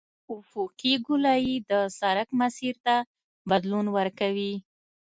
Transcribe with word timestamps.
افقي 0.37 0.93
ګولایي 1.05 1.55
د 1.69 1.71
سرک 1.99 2.27
مسیر 2.41 2.75
ته 2.85 2.95
بدلون 3.49 3.85
ورکوي 3.97 4.53